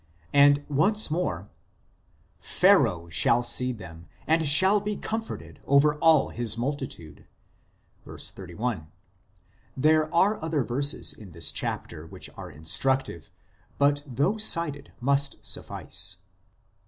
[0.33, 1.47] And once more:"
[2.57, 7.27] Pharaoh shall see them, and shall be comforted over all his multitude"
[8.03, 8.87] (verse 31).
[9.77, 13.29] There are other verses in this chapter which are instructive,
[13.77, 16.17] but those cited must suffice.